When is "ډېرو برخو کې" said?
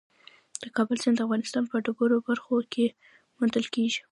1.85-2.85